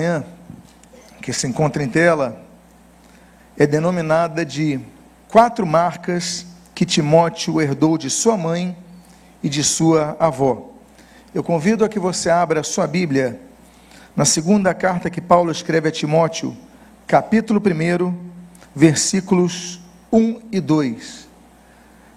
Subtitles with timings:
[0.00, 0.24] manhã,
[1.20, 2.42] que se encontra em tela,
[3.58, 4.80] é denominada de
[5.28, 8.74] quatro marcas que Timóteo herdou de sua mãe
[9.42, 10.70] e de sua avó.
[11.34, 13.38] Eu convido a que você abra a sua Bíblia
[14.16, 16.56] na segunda carta que Paulo escreve a Timóteo,
[17.06, 18.14] capítulo 1,
[18.74, 21.28] versículos 1 e 2.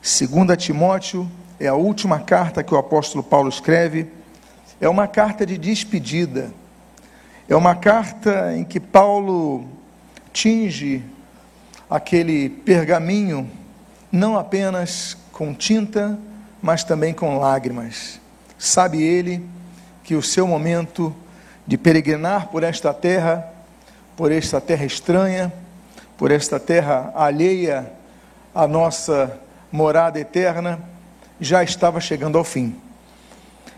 [0.02, 1.30] Segunda Timóteo
[1.60, 4.10] é a última carta que o apóstolo Paulo escreve,
[4.80, 6.62] é uma carta de despedida
[7.48, 9.66] é uma carta em que Paulo
[10.31, 11.04] tinge
[11.90, 13.49] aquele pergaminho
[14.12, 16.18] não apenas com tinta,
[16.62, 18.20] mas também com lágrimas.
[18.58, 19.44] Sabe ele
[20.04, 21.13] que o seu momento
[21.66, 23.48] de peregrinar por esta terra,
[24.16, 25.52] por esta terra estranha,
[26.18, 27.91] por esta terra alheia
[28.54, 29.40] à nossa
[29.71, 30.80] morada eterna,
[31.40, 32.76] já estava chegando ao fim.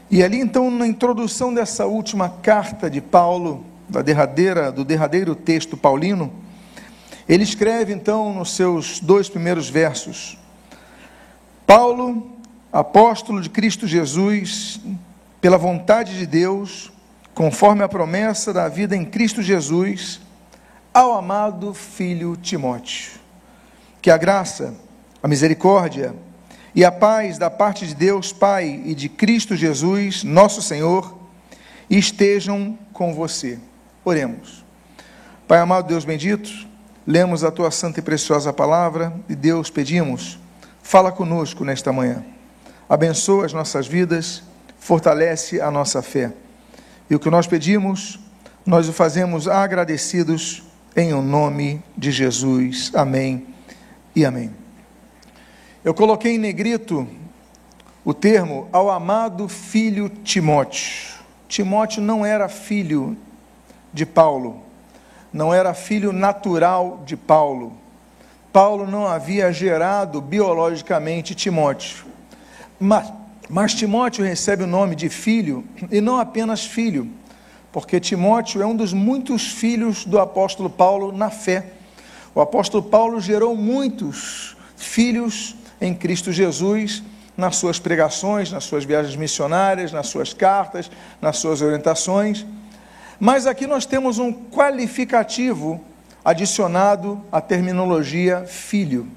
[0.09, 5.75] E ali então, na introdução dessa última carta de Paulo, da derradeira, do derradeiro texto
[5.75, 6.31] paulino,
[7.27, 10.37] ele escreve então nos seus dois primeiros versos:
[11.65, 12.29] Paulo,
[12.71, 14.79] apóstolo de Cristo Jesus,
[15.41, 16.91] pela vontade de Deus,
[17.33, 20.21] conforme a promessa da vida em Cristo Jesus,
[20.93, 23.13] ao amado filho Timóteo.
[24.01, 24.75] Que a graça,
[25.21, 26.15] a misericórdia,
[26.75, 31.17] e a paz da parte de Deus Pai e de Cristo Jesus, nosso Senhor,
[31.89, 33.57] estejam com você.
[34.03, 34.65] Oremos.
[35.47, 36.51] Pai amado Deus bendito,
[37.07, 40.37] lemos a tua santa e preciosa palavra e Deus pedimos,
[40.83, 42.25] fala conosco nesta manhã.
[42.89, 44.43] Abençoa as nossas vidas,
[44.77, 46.33] fortalece a nossa fé.
[47.09, 48.19] E o que nós pedimos,
[48.65, 50.61] nós o fazemos agradecidos
[50.95, 52.91] em o nome de Jesus.
[52.93, 53.47] Amém
[54.15, 54.64] e amém.
[55.85, 57.07] Eu coloquei em negrito
[58.03, 61.13] o termo ao amado filho Timóteo.
[61.47, 63.15] Timóteo não era filho
[63.93, 64.63] de Paulo,
[65.31, 67.73] não era filho natural de Paulo.
[68.51, 72.07] Paulo não havia gerado biologicamente Timóteo.
[72.79, 73.13] Mas,
[73.47, 77.07] mas Timóteo recebe o nome de filho, e não apenas filho,
[77.71, 81.73] porque Timóteo é um dos muitos filhos do apóstolo Paulo na fé.
[82.33, 87.03] O apóstolo Paulo gerou muitos filhos em Cristo Jesus,
[87.37, 90.89] nas suas pregações, nas suas viagens missionárias, nas suas cartas,
[91.21, 92.45] nas suas orientações.
[93.19, 95.81] Mas aqui nós temos um qualificativo
[96.23, 99.07] adicionado à terminologia filho.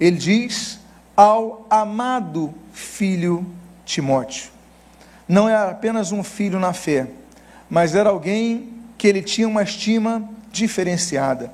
[0.00, 0.80] Ele diz
[1.16, 3.46] ao amado filho
[3.84, 4.50] Timóteo.
[5.28, 7.06] Não é apenas um filho na fé,
[7.68, 8.68] mas era alguém
[8.98, 11.52] que ele tinha uma estima diferenciada.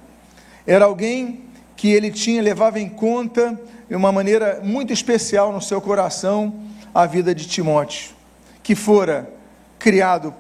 [0.66, 1.45] Era alguém
[1.76, 6.54] que ele tinha levava em conta de uma maneira muito especial no seu coração
[6.94, 8.14] a vida de Timóteo,
[8.62, 9.30] que fora
[9.78, 10.34] criado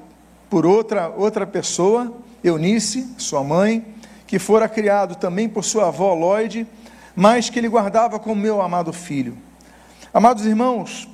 [0.48, 3.84] por outra, outra pessoa, Eunice, sua mãe,
[4.26, 6.66] que fora criado também por sua avó Lloyd,
[7.14, 9.36] mas que ele guardava como meu amado filho.
[10.12, 11.08] Amados irmãos,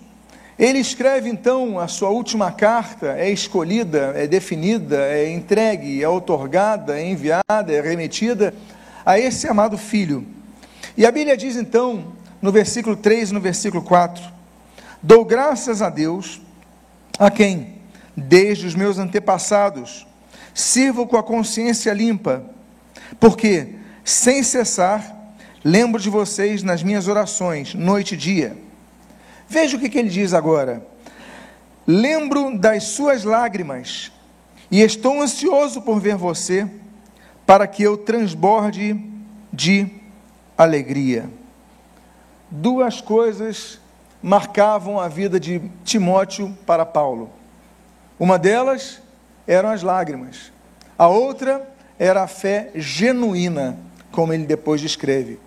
[0.59, 7.01] ele escreve então a sua última carta, é escolhida, é definida, é entregue, é otorgada,
[7.01, 8.55] é enviada, é remetida
[9.05, 10.27] a esse amado filho.
[10.97, 14.23] E a Bíblia diz então no versículo 3 e no versículo 4.
[15.03, 16.41] Dou graças a Deus,
[17.19, 17.75] a quem,
[18.17, 20.07] desde os meus antepassados,
[20.55, 22.45] sirvo com a consciência limpa,
[23.19, 28.57] porque, sem cessar, lembro de vocês nas minhas orações, noite e dia.
[29.49, 30.87] Veja o que, que ele diz agora.
[31.87, 34.13] Lembro das suas lágrimas
[34.71, 36.69] e estou ansioso por ver você,
[37.47, 38.99] para que eu transborde
[39.53, 39.89] de
[40.57, 41.29] alegria
[42.53, 43.81] duas coisas
[44.23, 47.31] marcavam a vida de Timóteo para Paulo.
[48.21, 49.01] Uma delas
[49.47, 50.53] eram as lágrimas,
[50.99, 51.67] a outra
[51.99, 53.79] era a fé genuína,
[54.11, 55.41] como ele depois descreve.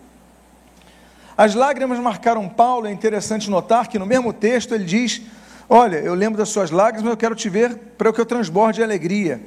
[1.37, 5.21] As lágrimas marcaram Paulo, é interessante notar que no mesmo texto ele diz:
[5.69, 8.81] Olha, eu lembro das suas lágrimas, mas eu quero te ver para que eu transborde
[8.81, 9.41] alegria.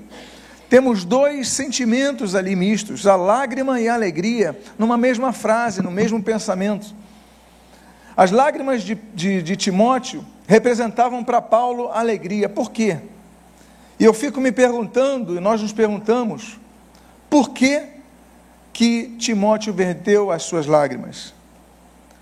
[0.68, 6.22] Temos dois sentimentos ali mistos, a lágrima e a alegria, numa mesma frase, no mesmo
[6.22, 6.94] pensamento.
[8.14, 12.48] As lágrimas de, de, de Timóteo representavam para Paulo alegria.
[12.48, 12.98] Por quê?
[13.98, 16.58] E eu fico me perguntando, e nós nos perguntamos,
[17.30, 17.82] por que,
[18.72, 21.32] que Timóteo verteu as suas lágrimas?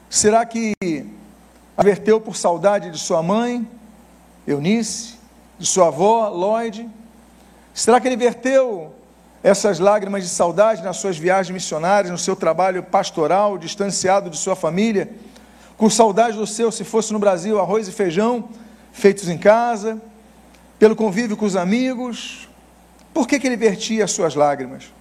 [0.08, 0.75] Será que
[1.76, 3.66] a verteu por saudade de sua mãe,
[4.46, 5.14] Eunice,
[5.58, 6.88] de sua avó, Lloyd?
[7.76, 8.93] Será que ele verteu
[9.40, 14.56] essas lágrimas de saudade nas suas viagens missionárias, no seu trabalho pastoral, distanciado de sua
[14.56, 15.08] família?
[15.76, 18.49] com saudade do seu, se fosse no Brasil, arroz e feijão
[18.93, 20.00] feitos em casa,
[20.78, 22.49] pelo convívio com os amigos,
[23.12, 24.93] Por que, que ele vertia as suas lágrimas?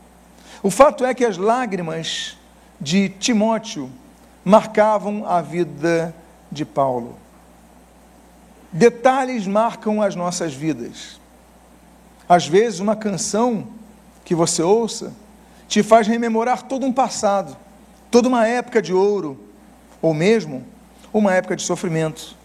[0.63, 2.37] O fato é que as lágrimas
[2.79, 3.91] de Timóteo
[4.43, 6.15] marcavam a vida
[6.49, 7.17] de Paulo.
[8.71, 11.19] Detalhes marcam as nossas vidas.
[12.27, 13.67] Às vezes, uma canção
[14.23, 15.13] que você ouça
[15.67, 17.55] te faz rememorar todo um passado,
[18.11, 19.39] toda uma época de ouro,
[20.01, 20.63] ou mesmo
[21.13, 22.35] uma época de sofrimento.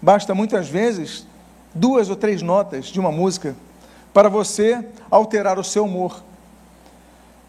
[0.00, 1.26] Basta muitas vezes
[1.74, 3.56] duas ou três notas de uma música
[4.12, 6.22] para você alterar o seu humor.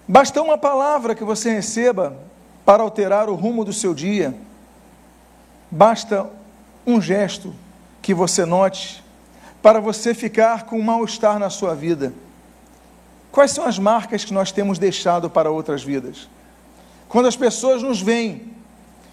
[0.07, 2.17] Basta uma palavra que você receba
[2.65, 4.35] para alterar o rumo do seu dia.
[5.69, 6.27] Basta
[6.85, 7.53] um gesto
[8.01, 9.03] que você note
[9.65, 12.13] para você ficar com um mal-estar na sua vida.
[13.31, 16.29] Quais são as marcas que nós temos deixado para outras vidas?
[17.09, 18.53] Quando as pessoas nos veem,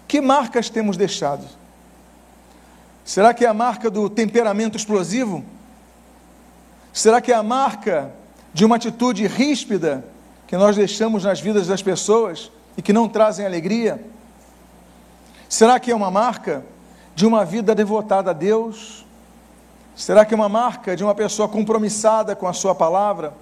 [0.07, 1.43] que marcas temos deixado?
[3.03, 5.43] Será que é a marca do temperamento explosivo?
[6.93, 8.11] Será que é a marca
[8.53, 10.05] de uma atitude ríspida
[10.45, 14.05] que nós deixamos nas vidas das pessoas e que não trazem alegria?
[15.49, 16.63] Será que é uma marca
[17.15, 19.03] de uma vida devotada a Deus?
[19.95, 23.33] Será que é uma marca de uma pessoa compromissada com a Sua palavra?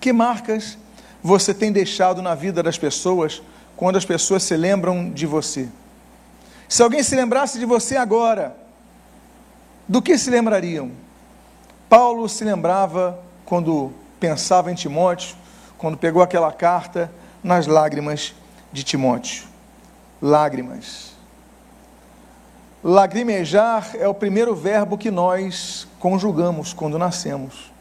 [0.00, 0.76] Que marcas
[1.22, 3.42] você tem deixado na vida das pessoas
[3.76, 5.68] quando as pessoas se lembram de você?
[6.68, 8.56] Se alguém se lembrasse de você agora,
[9.86, 10.90] do que se lembrariam?
[11.88, 15.36] Paulo se lembrava, quando pensava em Timóteo,
[15.78, 17.10] quando pegou aquela carta,
[17.42, 18.34] nas lágrimas
[18.72, 19.44] de Timóteo.
[20.20, 21.15] Lágrimas.
[22.88, 27.72] Lagrimejar é o primeiro verbo que nós conjugamos quando nascemos.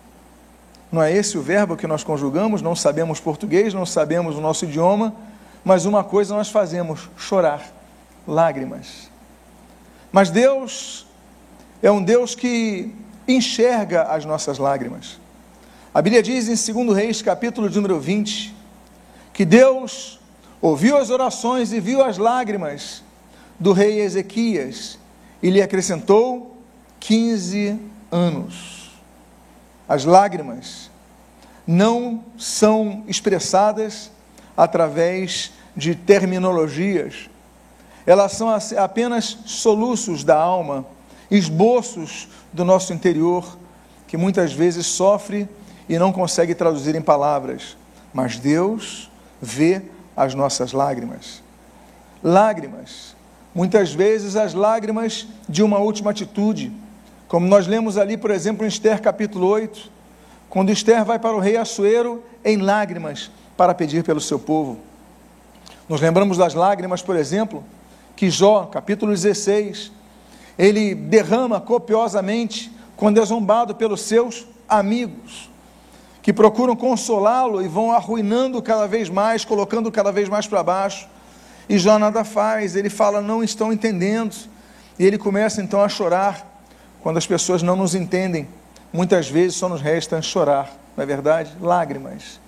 [0.92, 2.60] Não é esse o verbo que nós conjugamos?
[2.60, 5.14] Não sabemos português, não sabemos o nosso idioma,
[5.64, 7.72] mas uma coisa nós fazemos: chorar,
[8.28, 9.12] lágrimas.
[10.12, 11.06] Mas Deus
[11.84, 12.92] é um Deus que
[13.28, 15.20] enxerga as nossas lágrimas.
[15.94, 18.56] A Bíblia diz em 2 Reis, capítulo de número 20,
[19.32, 20.20] que Deus
[20.60, 23.05] ouviu as orações e viu as lágrimas
[23.60, 24.98] do rei Ezequias
[25.42, 26.58] e lhe acrescentou
[27.00, 27.80] 15
[28.12, 28.92] anos.
[29.88, 30.90] As lágrimas
[31.68, 34.12] não são expressadas
[34.56, 37.30] através de terminologias,
[38.06, 38.48] elas são
[38.78, 40.86] apenas soluços da alma
[41.30, 43.58] esboços do nosso interior
[44.08, 45.50] que muitas vezes sofre
[45.90, 47.76] e não consegue traduzir em palavras,
[48.14, 49.10] mas Deus
[49.42, 49.82] vê
[50.16, 51.44] as nossas lágrimas.
[52.24, 53.15] Lágrimas,
[53.56, 56.72] muitas vezes as lágrimas de uma última atitude,
[57.30, 59.90] como nós lemos ali, por exemplo, em Esther capítulo 8,
[60.50, 64.80] quando Esther vai para o rei Assuero em lágrimas para pedir pelo seu povo.
[65.88, 67.64] Nos lembramos das lágrimas, por exemplo,
[68.16, 69.92] que Jó, capítulo 16,
[70.58, 75.50] ele derrama copiosamente quando é zombado pelos seus amigos,
[76.22, 81.08] que procuram consolá-lo e vão arruinando cada vez mais, colocando cada vez mais para baixo.
[81.68, 84.36] E Jó nada faz, ele fala, não estão entendendo.
[84.98, 86.54] E ele começa então a chorar.
[87.02, 88.48] Quando as pessoas não nos entendem,
[88.92, 91.52] muitas vezes só nos resta chorar, não é verdade?
[91.62, 92.40] Lágrimas.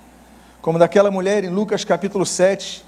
[0.62, 2.84] Como daquela mulher em Lucas capítulo 7,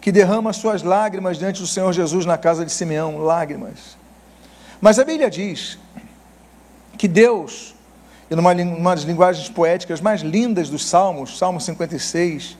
[0.00, 3.96] que derrama suas lágrimas diante do Senhor Jesus na casa de Simeão, lágrimas.
[4.80, 5.78] Mas a Bíblia diz
[6.96, 7.74] que Deus,
[8.30, 12.56] e numa, numa das linguagens poéticas mais lindas dos Salmos, Salmo 56,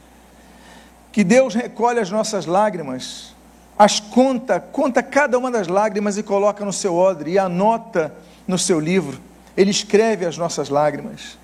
[1.18, 3.34] que Deus recolhe as nossas lágrimas,
[3.76, 8.14] as conta, conta cada uma das lágrimas e coloca no seu odre e anota
[8.46, 9.18] no seu livro.
[9.56, 11.36] Ele escreve as nossas lágrimas,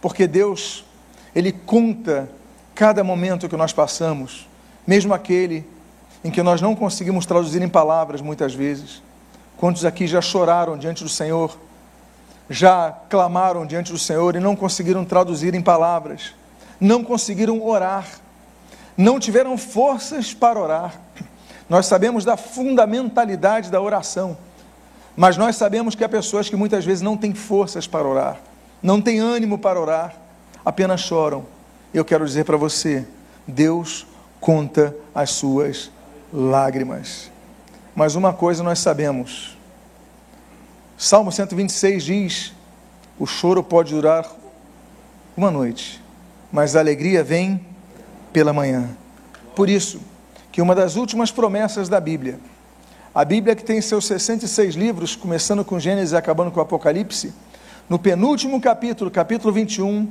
[0.00, 0.82] porque Deus,
[1.34, 2.26] Ele conta
[2.74, 4.48] cada momento que nós passamos,
[4.86, 5.68] mesmo aquele
[6.24, 9.02] em que nós não conseguimos traduzir em palavras muitas vezes.
[9.58, 11.58] Quantos aqui já choraram diante do Senhor,
[12.48, 16.34] já clamaram diante do Senhor e não conseguiram traduzir em palavras,
[16.80, 18.21] não conseguiram orar,
[18.96, 21.00] não tiveram forças para orar.
[21.68, 24.36] Nós sabemos da fundamentalidade da oração,
[25.16, 28.40] mas nós sabemos que há pessoas que muitas vezes não têm forças para orar,
[28.82, 30.14] não têm ânimo para orar,
[30.64, 31.44] apenas choram.
[31.92, 33.06] Eu quero dizer para você:
[33.46, 34.06] Deus
[34.40, 35.90] conta as suas
[36.32, 37.30] lágrimas.
[37.94, 39.56] Mas uma coisa nós sabemos.
[40.96, 42.52] Salmo 126 diz:
[43.18, 44.30] o choro pode durar
[45.36, 46.02] uma noite,
[46.50, 47.64] mas a alegria vem
[48.32, 48.88] pela manhã.
[49.54, 50.00] Por isso,
[50.50, 52.38] que uma das últimas promessas da Bíblia,
[53.14, 57.32] a Bíblia que tem seus 66 livros, começando com Gênesis e acabando com Apocalipse,
[57.88, 60.08] no penúltimo capítulo, capítulo 21,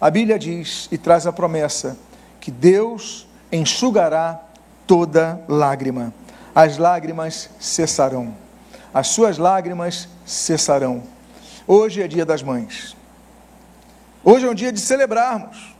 [0.00, 1.96] a Bíblia diz e traz a promessa
[2.40, 4.40] que Deus enxugará
[4.86, 6.12] toda lágrima
[6.54, 8.34] as lágrimas cessarão.
[8.92, 11.02] As suas lágrimas cessarão.
[11.66, 12.94] Hoje é dia das mães.
[14.22, 15.71] Hoje é um dia de celebrarmos.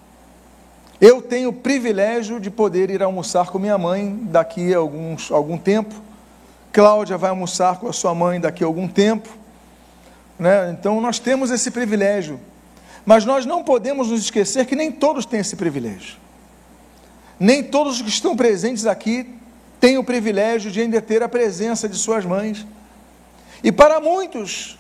[1.03, 5.59] Eu tenho o privilégio de poder ir almoçar com minha mãe daqui a alguns, algum
[5.59, 5.93] tempo.
[6.73, 9.29] Cláudia vai almoçar com a sua mãe daqui a algum tempo.
[10.39, 10.71] Né?
[10.71, 12.39] Então nós temos esse privilégio.
[13.05, 16.19] Mas nós não podemos nos esquecer que nem todos têm esse privilégio.
[17.37, 19.29] Nem todos que estão presentes aqui
[19.81, 22.65] têm o privilégio de ainda ter a presença de suas mães.
[23.65, 24.79] E para muitos,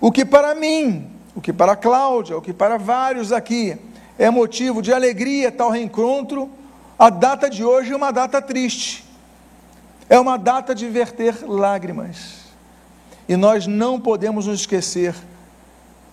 [0.00, 3.78] o que para mim, o que para Cláudia, o que para vários aqui
[4.18, 6.50] é motivo de alegria tal reencontro,
[6.98, 9.04] a data de hoje é uma data triste.
[10.08, 12.44] É uma data de verter lágrimas.
[13.28, 15.14] E nós não podemos nos esquecer,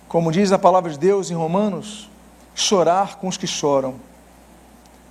[0.08, 2.10] como diz a palavra de Deus em Romanos,
[2.55, 3.96] chorar com os que choram.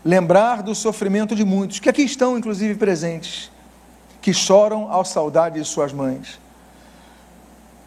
[0.04, 3.50] Lembrar do sofrimento de muitos, que aqui estão inclusive presentes,
[4.22, 6.40] que choram ao saudade de suas mães.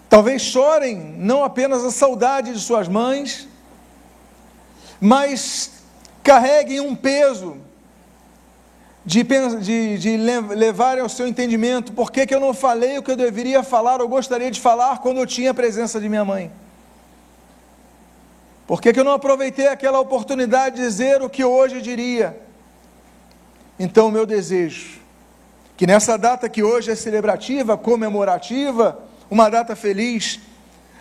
[0.07, 3.47] Talvez chorem não apenas a saudade de suas mães,
[5.03, 5.69] mas
[6.23, 7.57] carreguem um peso
[9.03, 13.11] de, de, de levarem ao seu entendimento por que, que eu não falei o que
[13.11, 16.49] eu deveria falar ou gostaria de falar quando eu tinha a presença de minha mãe.
[18.65, 22.39] Por que, que eu não aproveitei aquela oportunidade de dizer o que hoje diria?
[23.77, 25.01] Então, o meu desejo,
[25.75, 28.97] que nessa data que hoje é celebrativa, comemorativa,
[29.29, 30.39] uma data feliz,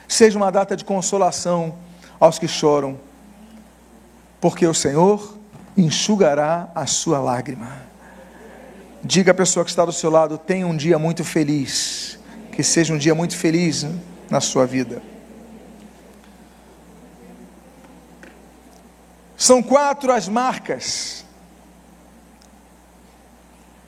[0.09, 1.76] seja uma data de consolação
[2.18, 2.99] aos que choram,
[4.42, 5.38] porque o Senhor
[5.75, 7.80] enxugará a sua lágrima.
[9.02, 12.18] Diga à pessoa que está do seu lado: tenha um dia muito feliz,
[12.50, 15.02] que seja um dia muito feliz né, na sua vida.
[19.34, 21.25] São quatro as marcas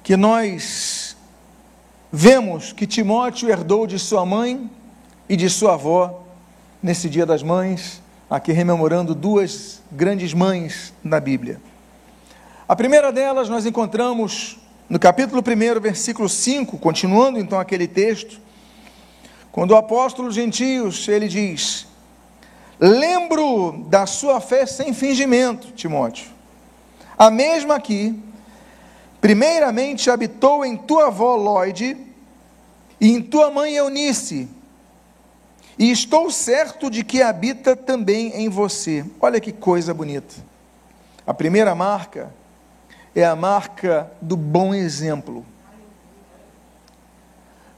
[0.03, 1.15] que nós
[2.17, 4.71] Vemos que Timóteo herdou de sua mãe
[5.29, 6.23] e de sua avó
[6.81, 11.61] nesse Dia das Mães, aqui rememorando duas grandes mães na Bíblia.
[12.67, 18.41] A primeira delas nós encontramos no capítulo 1, versículo 5, continuando então aquele texto,
[19.53, 21.87] quando o apóstolo gentios, ele diz:
[22.81, 26.27] Lembro da sua fé sem fingimento, Timóteo,
[27.17, 28.23] a mesma que
[29.25, 31.97] Primeiramente habitou em tua avó Lloyd
[33.01, 34.47] e em tua mãe Eunice,
[35.79, 39.05] e estou certo de que habita também em você.
[39.21, 40.35] Olha que coisa bonita.
[41.27, 42.33] A primeira marca
[43.15, 45.45] é a marca do bom exemplo.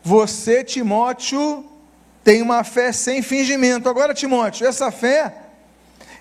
[0.03, 1.65] Você, Timóteo,
[2.23, 3.89] tem uma fé sem fingimento.
[3.89, 5.35] Agora, Timóteo, essa fé,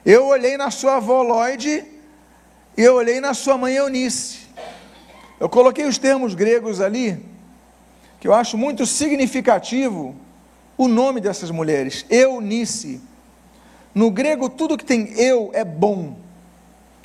[0.06, 1.86] eu olhei na sua avó Lloyd
[2.78, 4.40] e eu olhei na sua mãe Eunice.
[5.40, 7.24] Eu coloquei os termos gregos ali,
[8.20, 10.16] que eu acho muito significativo
[10.78, 13.02] o nome dessas mulheres, Eunice.
[13.94, 16.16] No grego, tudo que tem eu é bom.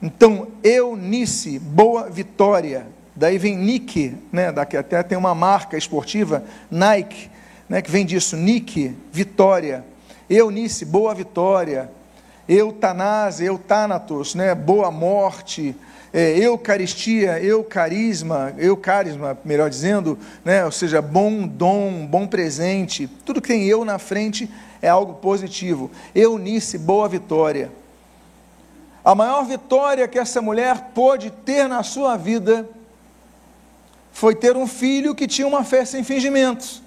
[0.02, 2.86] Então, Eunice, boa vitória.
[3.14, 7.30] Daí vem Nike, né, daqui até tem uma marca esportiva, Nike,
[7.68, 9.84] né, que vem disso, Nike, vitória.
[10.28, 11.90] Eunice, boa vitória.
[12.48, 15.76] Eutanase, eutanatos, né, boa morte
[16.12, 20.64] é, eucaristia, eucarisma, eucarisma, melhor dizendo, né?
[20.64, 24.50] ou seja, bom dom, bom presente, tudo que tem eu na frente
[24.82, 25.90] é algo positivo.
[26.14, 27.70] Eunice, boa vitória.
[29.04, 32.68] A maior vitória que essa mulher pôde ter na sua vida
[34.12, 36.82] foi ter um filho que tinha uma fé sem fingimentos.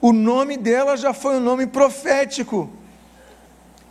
[0.00, 2.70] O nome dela já foi um nome profético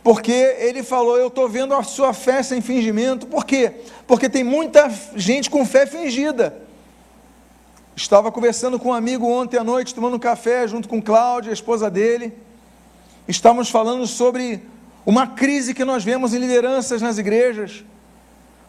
[0.02, 3.26] porque ele falou: Eu estou vendo a sua fé sem fingimento.
[3.26, 3.72] Por quê?
[4.06, 6.60] Porque tem muita gente com fé fingida.
[7.94, 11.52] Estava conversando com um amigo ontem à noite, tomando um café junto com Cláudia, a
[11.52, 12.32] esposa dele.
[13.28, 14.62] Estávamos falando sobre
[15.04, 17.84] uma crise que nós vemos em lideranças nas igrejas,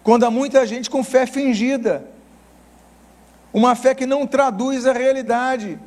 [0.03, 2.05] quando há muita gente com fé fingida,
[3.53, 5.79] uma fé que não traduz a realidade.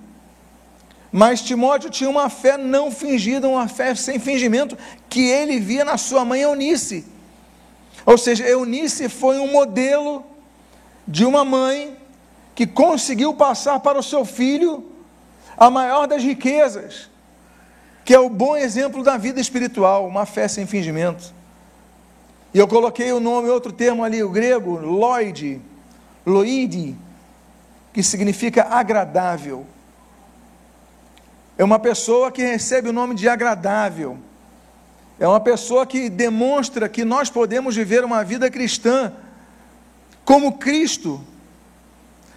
[1.16, 4.76] Mas Timóteo tinha uma fé não fingida, uma fé sem fingimento,
[5.08, 7.06] que ele via na sua mãe Eunice.
[8.04, 10.22] Ou seja, Eunice foi um modelo
[11.08, 11.96] de uma mãe
[12.54, 14.92] que conseguiu passar para o seu filho
[15.56, 17.08] a maior das riquezas,
[18.04, 21.32] que é o bom exemplo da vida espiritual, uma fé sem fingimento.
[22.52, 25.62] E eu coloquei o nome, outro termo ali, o grego, loide,
[26.26, 26.94] loide,
[27.94, 29.66] que significa agradável
[31.58, 34.18] é uma pessoa que recebe o nome de agradável.
[35.18, 39.12] É uma pessoa que demonstra que nós podemos viver uma vida cristã
[40.24, 41.20] como Cristo.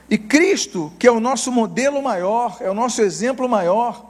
[0.09, 4.09] E Cristo, que é o nosso modelo maior, é o nosso exemplo maior,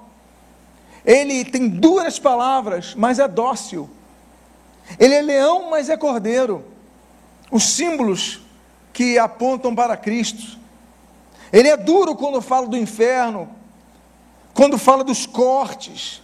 [1.04, 3.90] ele tem duras palavras, mas é dócil.
[5.00, 6.64] Ele é leão, mas é cordeiro.
[7.50, 8.42] Os símbolos
[8.94, 10.60] que apontam para Cristo.
[11.52, 13.50] Ele é duro quando fala do inferno,
[14.60, 16.22] quando fala dos cortes,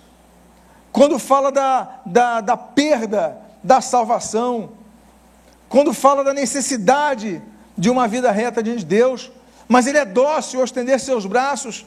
[0.92, 4.72] quando fala da, da, da perda da salvação,
[5.70, 7.42] quando fala da necessidade
[7.78, 9.32] de uma vida reta diante de Deus,
[9.70, 11.86] mas ele é dócil ao estender seus braços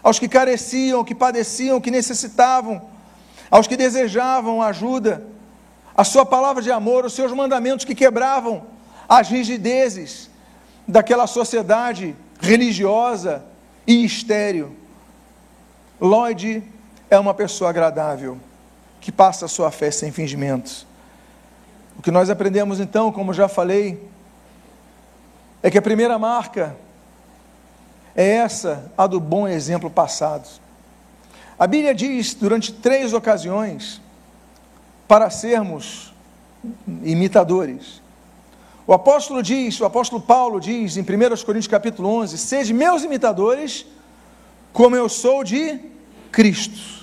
[0.00, 2.82] aos que careciam, que padeciam, que necessitavam,
[3.50, 5.26] aos que desejavam ajuda,
[5.96, 8.62] a sua palavra de amor, os seus mandamentos que quebravam
[9.08, 10.30] as rigidezes
[10.86, 13.44] daquela sociedade religiosa
[13.84, 14.78] e estéril.
[16.00, 16.62] Lloyd
[17.10, 18.38] é uma pessoa agradável,
[19.00, 20.86] que passa a sua fé sem fingimentos.
[21.98, 24.08] O que nós aprendemos então, como já falei,
[25.62, 26.74] é que a primeira marca
[28.16, 30.48] é essa, a do bom exemplo passado.
[31.58, 34.00] A Bíblia diz durante três ocasiões
[35.06, 36.14] para sermos
[37.02, 38.00] imitadores.
[38.86, 41.04] O apóstolo diz, o apóstolo Paulo diz em 1
[41.44, 43.84] Coríntios capítulo 11: Sede meus imitadores,
[44.72, 45.78] como eu sou de
[46.30, 47.00] Cristo.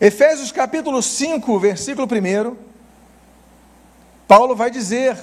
[0.00, 2.56] Efésios capítulo 5, versículo 1,
[4.28, 5.18] Paulo vai dizer: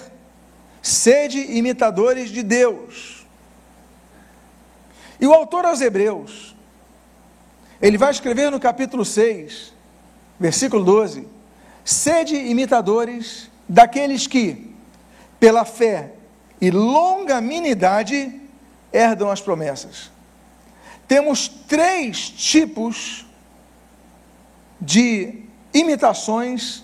[0.81, 3.25] Sede imitadores de Deus.
[5.19, 6.55] E o autor aos Hebreus,
[7.81, 9.73] ele vai escrever no capítulo 6,
[10.37, 11.27] versículo 12:
[11.85, 14.75] Sede imitadores daqueles que,
[15.39, 16.11] pela fé
[16.59, 18.41] e longanimidade,
[18.91, 20.14] herdam as promessas.
[21.07, 23.25] Temos três tipos
[24.79, 25.43] de
[25.73, 26.83] imitações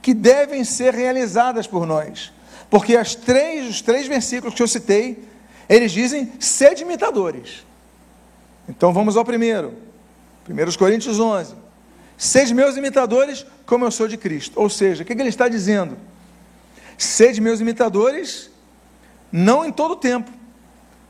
[0.00, 2.32] que devem ser realizadas por nós.
[2.70, 5.22] Porque as três, os três versículos que eu citei,
[5.68, 7.64] eles dizem sede imitadores.
[8.68, 9.74] Então vamos ao primeiro.
[10.48, 11.54] 1 Coríntios 11.
[12.16, 14.60] Sede meus imitadores, como eu sou de Cristo.
[14.60, 15.96] Ou seja, o que, ele está dizendo?
[16.96, 18.50] Sede meus imitadores,
[19.30, 20.30] não em todo tempo.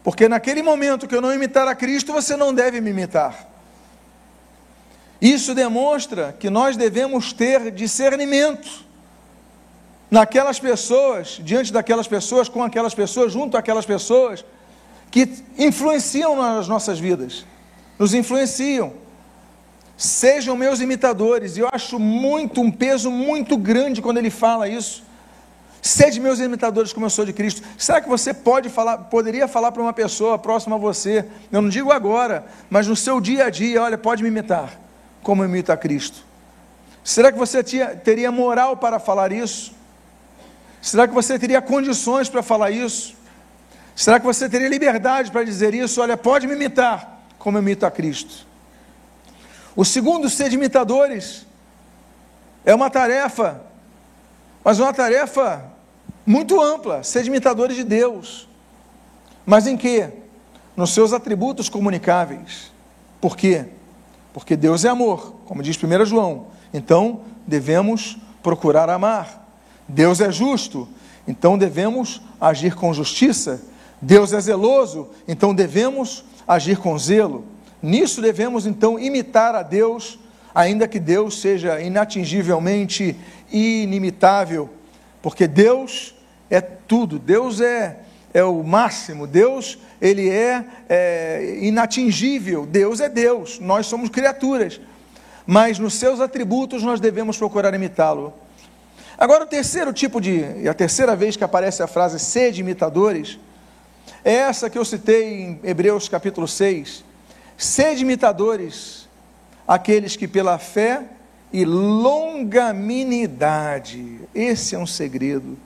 [0.09, 3.47] Porque naquele momento que eu não imitar a Cristo, você não deve me imitar.
[5.21, 8.87] Isso demonstra que nós devemos ter discernimento
[10.11, 14.47] naquelas pessoas, diante daquelas pessoas, com aquelas pessoas, junto àquelas pessoas
[15.11, 17.44] que influenciam nas nossas vidas,
[17.99, 18.94] nos influenciam.
[19.94, 25.05] Sejam meus imitadores, e eu acho muito um peso muito grande quando ele fala isso.
[25.81, 27.62] Sede meus imitadores como eu sou de Cristo.
[27.77, 31.25] Será que você pode falar, poderia falar para uma pessoa próxima a você?
[31.53, 34.79] Eu não digo agora, mas no seu dia a dia, olha, pode me imitar,
[35.23, 36.25] como imita a Cristo.
[37.05, 39.73] Será que você teria moral para falar isso?
[40.83, 43.17] Será que você teria condições para falar isso?
[43.95, 46.01] Será que você teria liberdade para dizer isso?
[46.01, 48.47] Olha, pode me imitar, como eu imito a Cristo.
[49.75, 51.47] O segundo, ser imitadores,
[52.64, 53.62] é uma tarefa,
[54.64, 55.64] mas uma tarefa
[56.27, 58.49] muito ampla, ser imitadores de Deus.
[59.47, 60.09] Mas em que?
[60.77, 62.71] Nos seus atributos comunicáveis.
[63.21, 63.66] Por quê?
[64.33, 66.47] Porque Deus é amor, como diz 1 João.
[66.73, 69.49] Então, devemos procurar amar.
[69.88, 70.87] Deus é justo,
[71.27, 73.62] então devemos agir com justiça.
[74.01, 77.44] Deus é zeloso, então devemos agir com zelo.
[77.83, 80.18] Nisso devemos então imitar a Deus,
[80.59, 83.14] ainda que Deus seja inatingivelmente
[83.49, 84.68] inimitável,
[85.23, 86.16] porque Deus
[86.51, 88.01] é tudo, Deus é,
[88.35, 94.81] é o máximo, Deus ele é, é inatingível, Deus é Deus, nós somos criaturas,
[95.47, 98.35] mas nos seus atributos nós devemos procurar imitá-lo.
[99.16, 103.38] Agora, o terceiro tipo de, e a terceira vez que aparece a frase sede imitadores,
[104.25, 107.05] é essa que eu citei em Hebreus capítulo 6.
[107.57, 109.08] Sede imitadores,
[109.68, 111.04] aqueles que pela fé
[111.52, 115.57] e longanimidade, esse é um segredo,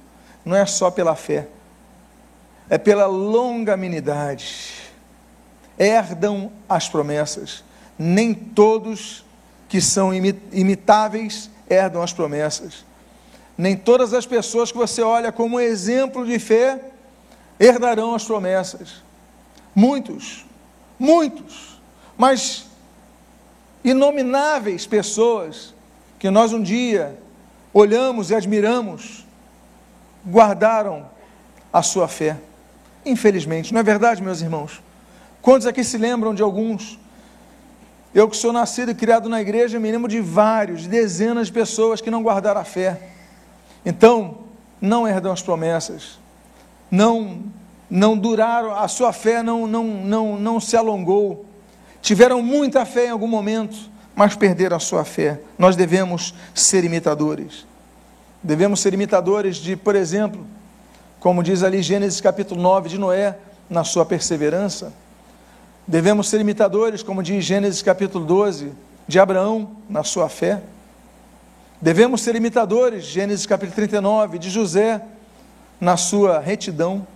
[0.44, 1.46] não é só pela fé,
[2.68, 4.72] é pela longanimidade,
[5.78, 7.62] herdam as promessas.
[7.98, 9.24] Nem todos
[9.68, 12.84] que são imitáveis herdam as promessas.
[13.56, 16.80] Nem todas as pessoas que você olha como exemplo de fé
[17.60, 19.02] herdarão as promessas.
[19.74, 20.46] Muitos,
[20.98, 21.78] muitos,
[22.16, 22.66] mas
[23.85, 25.75] inomináveis pessoas
[26.18, 27.18] que nós um dia
[27.75, 29.27] olhamos e admiramos,
[30.27, 31.07] guardaram
[31.73, 32.37] a sua fé.
[33.05, 34.83] Infelizmente, não é verdade, meus irmãos?
[35.40, 36.99] Quantos aqui se lembram de alguns?
[38.14, 41.53] Eu que sou nascido e criado na igreja, me lembro de vários, de dezenas de
[41.53, 43.11] pessoas que não guardaram a fé.
[43.85, 44.38] Então,
[44.81, 46.18] não herdam as promessas,
[46.90, 47.42] não
[47.92, 51.45] não duraram, a sua fé não, não, não, não se alongou,
[52.02, 53.76] tiveram muita fé em algum momento,
[54.14, 55.40] mas perderam a sua fé.
[55.56, 57.64] Nós devemos ser imitadores.
[58.42, 60.44] Devemos ser imitadores de, por exemplo,
[61.20, 63.38] como diz ali Gênesis capítulo 9 de Noé,
[63.70, 64.92] na sua perseverança.
[65.86, 68.72] Devemos ser imitadores, como diz Gênesis capítulo 12,
[69.06, 70.60] de Abraão, na sua fé.
[71.80, 75.00] Devemos ser imitadores, Gênesis capítulo 39, de José,
[75.80, 77.06] na sua retidão.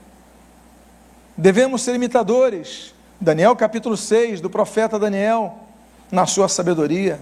[1.36, 5.58] Devemos ser imitadores, Daniel capítulo 6, do profeta Daniel,
[6.12, 7.18] na sua sabedoria.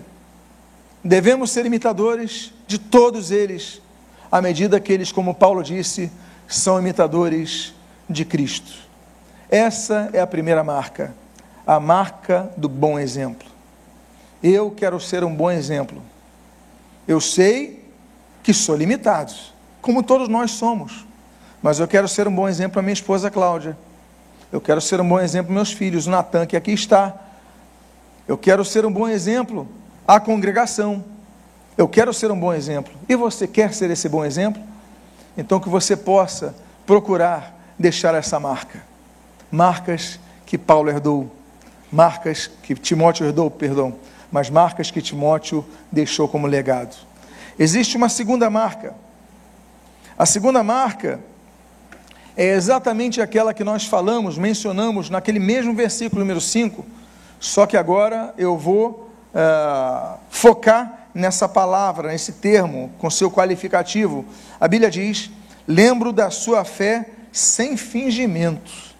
[1.03, 3.81] Devemos ser imitadores de todos eles,
[4.31, 6.11] à medida que eles, como Paulo disse,
[6.49, 7.75] são imitadores
[8.09, 8.73] de Cristo.
[9.49, 11.15] Essa é a primeira marca,
[11.67, 13.47] a marca do bom exemplo.
[14.43, 16.03] Eu quero ser um bom exemplo.
[17.07, 17.85] Eu sei
[18.43, 19.33] que sou limitado,
[19.81, 21.07] como todos nós somos,
[21.63, 23.77] mas eu quero ser um bom exemplo para minha esposa Cláudia.
[24.55, 27.13] Eu quero ser um bom exemplo para meus filhos, o Natan, que aqui está,
[28.29, 29.67] eu quero ser um bom exemplo
[30.07, 31.05] à congregação.
[31.77, 32.93] Eu quero ser um bom exemplo.
[33.09, 34.63] E você quer ser esse bom exemplo?
[35.37, 36.55] Então que você possa
[36.87, 38.81] procurar deixar essa marca.
[39.51, 41.29] Marcas que Paulo herdou,
[41.91, 43.97] marcas que Timóteo herdou, perdão,
[44.31, 46.95] mas marcas que Timóteo deixou como legado.
[47.59, 48.95] Existe uma segunda marca.
[50.17, 51.19] A segunda marca
[52.37, 56.85] é exatamente aquela que nós falamos, mencionamos naquele mesmo versículo número 5
[57.45, 64.25] só que agora eu vou uh, focar nessa palavra, nesse termo, com seu qualificativo.
[64.59, 65.31] A Bíblia diz:
[65.69, 68.95] lembro da sua fé sem fingimentos.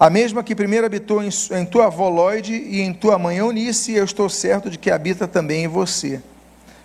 [0.00, 3.92] A mesma que primeiro habitou em, em tua avó Lloyd e em tua mãe Eunice,
[3.92, 6.20] eu estou certo de que habita também em você.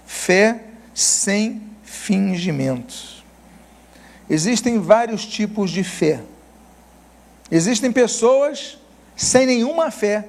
[0.06, 3.13] Fé sem fingimentos.
[4.30, 6.22] Existem vários tipos de fé.
[7.52, 8.78] Existem pessoas
[9.16, 10.28] sem nenhuma fé,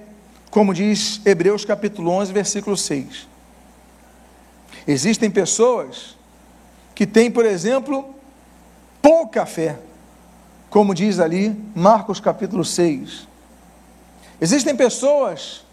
[0.51, 3.29] como diz Hebreus capítulo 11, versículo 6.
[4.87, 6.17] Existem pessoas
[6.95, 8.15] que têm, por exemplo,
[9.01, 9.79] pouca fé,
[10.69, 13.27] como diz ali Marcos capítulo 6.
[14.41, 15.65] Existem pessoas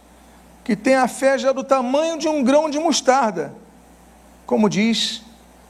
[0.63, 3.53] que têm a fé já do tamanho de um grão de mostarda,
[4.45, 5.21] como diz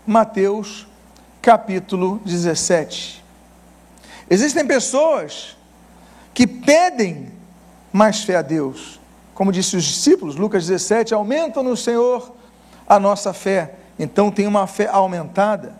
[0.05, 0.85] Mateus
[1.41, 3.23] capítulo 17.
[4.29, 5.57] Existem pessoas
[6.33, 7.31] que pedem
[7.91, 8.99] mais fé a Deus,
[9.33, 12.33] como disse os discípulos, Lucas 17, aumenta no Senhor
[12.87, 13.75] a nossa fé.
[13.97, 15.75] Então tem uma fé aumentada.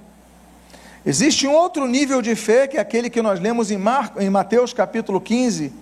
[1.05, 4.13] Existe um outro nível de fé, que é aquele que nós lemos em, Mar...
[4.17, 5.73] em Mateus capítulo 15,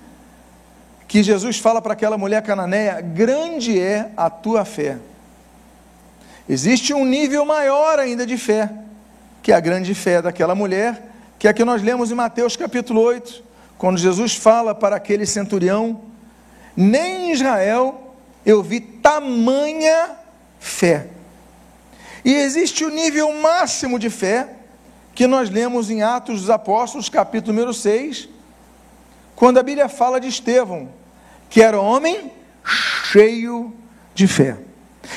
[1.08, 4.98] que Jesus fala para aquela mulher cananeia: grande é a tua fé.
[6.48, 8.72] Existe um nível maior ainda de fé,
[9.42, 13.02] que é a grande fé daquela mulher, que é que nós lemos em Mateus capítulo
[13.02, 13.44] 8,
[13.78, 16.02] quando Jesus fala para aquele centurião
[16.76, 20.12] nem em Israel eu vi tamanha
[20.60, 21.08] fé.
[22.24, 24.48] E existe o nível máximo de fé
[25.14, 28.30] que nós lemos em Atos dos Apóstolos, capítulo número 6,
[29.36, 30.90] quando a Bíblia fala de Estevão,
[31.50, 32.32] que era homem
[32.64, 33.74] cheio
[34.14, 34.58] de fé.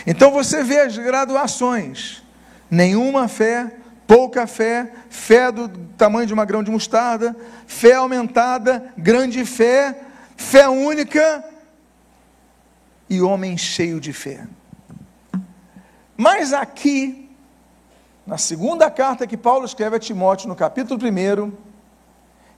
[0.06, 2.22] Então você vê as graduações:
[2.70, 3.72] nenhuma fé,
[4.12, 7.34] pouca fé, fé do tamanho de uma grão de mostarda,
[7.66, 10.02] fé aumentada, grande fé,
[10.36, 11.42] fé única
[13.08, 14.46] e homem cheio de fé.
[16.14, 17.34] Mas aqui,
[18.26, 21.52] na segunda carta que Paulo escreve a Timóteo, no capítulo 1,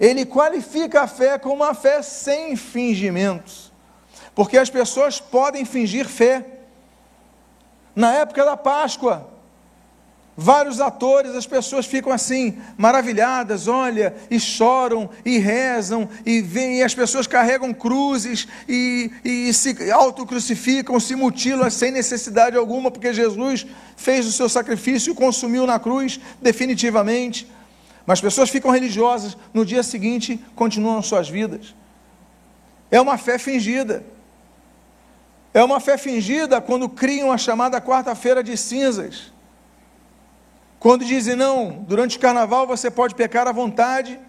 [0.01, 3.73] ele qualifica a fé como uma fé sem fingimentos.
[4.35, 6.45] Porque as pessoas podem fingir fé.
[7.95, 9.34] Na época da Páscoa,
[10.37, 16.93] Vários atores, as pessoas ficam assim, maravilhadas, olha, e choram, e rezam, e e as
[16.93, 23.65] pessoas carregam cruzes, e, e se autocrucificam, se mutilam sem necessidade alguma, porque Jesus
[23.97, 27.49] fez o seu sacrifício e consumiu na cruz, definitivamente.
[28.05, 31.77] Mas pessoas ficam religiosas, no dia seguinte continuam suas vidas.
[32.91, 34.05] É uma fé fingida.
[35.55, 39.33] É uma fé fingida quando criam a chamada quarta-feira de cinzas
[40.85, 44.21] quando dizem, não, durante o carnaval você pode pecar à vontade,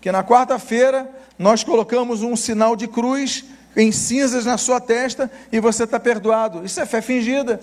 [0.00, 3.44] que na quarta-feira nós colocamos um sinal de cruz
[3.76, 6.64] em cinzas na sua testa e você está perdoado.
[6.64, 7.60] Isso é fé fingida.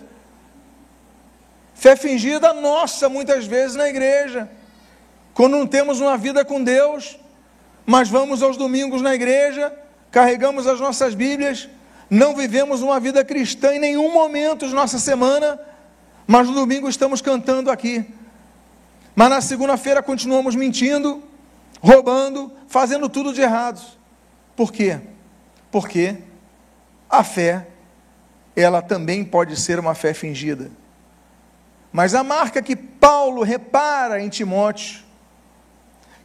[1.75, 4.49] Fé fingida nossa, muitas vezes na igreja.
[5.33, 7.19] Quando não temos uma vida com Deus,
[7.85, 9.73] mas vamos aos domingos na igreja,
[10.09, 11.67] carregamos as nossas Bíblias,
[12.09, 15.59] não vivemos uma vida cristã em nenhum momento de nossa semana,
[16.25, 18.05] mas no domingo estamos cantando aqui.
[19.19, 21.23] Mas na segunda-feira continuamos mentindo,
[21.81, 23.81] roubando, fazendo tudo de errado.
[24.55, 24.99] Por quê?
[25.71, 26.17] Porque
[27.09, 27.65] a fé
[28.55, 30.69] ela também pode ser uma fé fingida.
[31.91, 34.99] Mas a marca que Paulo repara em Timóteo,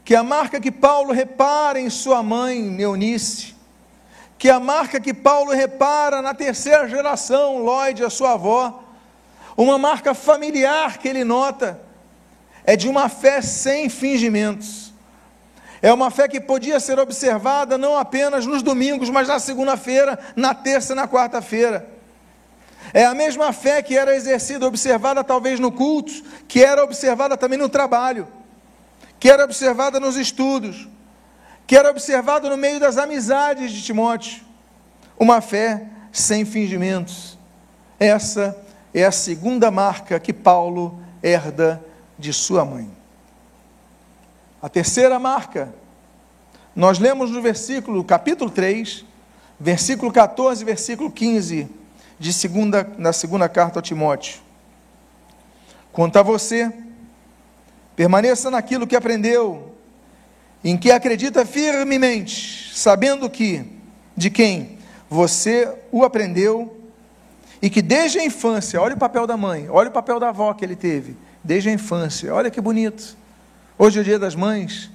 [0.04, 3.54] que a marca que Paulo repara em sua mãe, Eunice,
[4.36, 8.84] que a marca que Paulo repara na terceira geração, Lloyd, a sua avó,
[9.56, 11.90] uma marca familiar que ele nota,
[12.64, 14.92] é de uma fé sem fingimentos.
[15.80, 20.54] É uma fé que podia ser observada não apenas nos domingos, mas na segunda-feira, na
[20.54, 21.88] terça e na quarta-feira.
[22.94, 26.12] É a mesma fé que era exercida, observada talvez no culto,
[26.46, 28.28] que era observada também no trabalho,
[29.18, 30.88] que era observada nos estudos,
[31.66, 34.42] que era observada no meio das amizades de Timóteo.
[35.18, 37.38] Uma fé sem fingimentos.
[37.98, 38.56] Essa
[38.92, 41.82] é a segunda marca que Paulo herda
[42.22, 42.88] de sua mãe.
[44.62, 45.74] A terceira marca,
[46.74, 49.04] nós lemos no versículo, capítulo 3,
[49.58, 51.68] versículo 14, versículo 15,
[52.20, 54.40] de segunda, na segunda carta a Timóteo.
[55.92, 56.72] Quanto a você,
[57.96, 59.74] permaneça naquilo que aprendeu,
[60.62, 63.64] em que acredita firmemente, sabendo que,
[64.16, 64.78] de quem
[65.10, 66.78] você o aprendeu,
[67.60, 70.54] e que desde a infância, olha o papel da mãe, olha o papel da avó
[70.54, 72.32] que ele teve, desde a infância.
[72.34, 73.16] Olha que bonito.
[73.78, 74.90] Hoje é o dia das mães.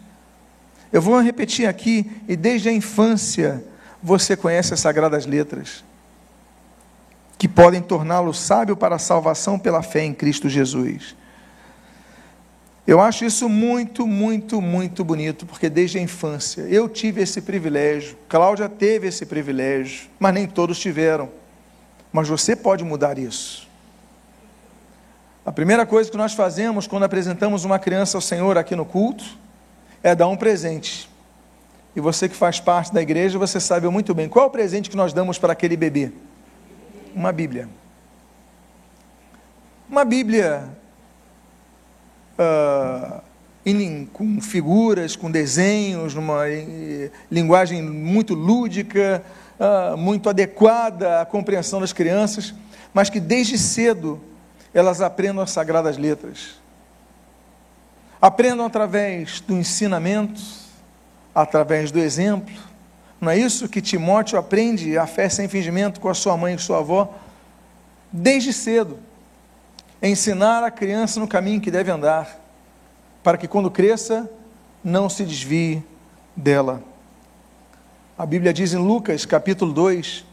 [0.92, 3.64] Eu vou repetir aqui, e desde a infância
[4.02, 5.84] você conhece as sagradas letras,
[7.38, 11.16] que podem torná-lo sábio para a salvação pela fé em Cristo Jesus.
[12.86, 18.18] Eu acho isso muito, muito, muito bonito, porque desde a infância eu tive esse privilégio,
[18.30, 21.30] Cláudia teve esse privilégio, mas nem todos tiveram.
[22.14, 23.67] Mas você pode mudar isso.
[25.48, 29.24] A primeira coisa que nós fazemos quando apresentamos uma criança ao Senhor aqui no culto
[30.04, 31.10] é dar um presente.
[31.96, 34.90] E você que faz parte da igreja, você sabe muito bem qual é o presente
[34.90, 36.12] que nós damos para aquele bebê?
[37.16, 37.70] Uma Bíblia.
[39.90, 40.68] Uma Bíblia
[42.38, 43.22] uh,
[43.66, 46.42] em, com figuras, com desenhos, numa
[47.32, 49.24] linguagem muito lúdica,
[49.58, 52.54] uh, muito adequada à compreensão das crianças,
[52.94, 54.20] mas que desde cedo
[54.78, 56.60] elas aprendam as sagradas letras.
[58.22, 60.40] Aprendam através do ensinamento,
[61.34, 62.54] através do exemplo.
[63.20, 66.60] Não é isso que Timóteo aprende a fé sem fingimento com a sua mãe e
[66.60, 67.12] sua avó?
[68.12, 69.00] Desde cedo.
[70.00, 72.40] Ensinar a criança no caminho que deve andar,
[73.24, 74.30] para que quando cresça,
[74.84, 75.84] não se desvie
[76.36, 76.84] dela.
[78.16, 80.24] A Bíblia diz em Lucas capítulo 2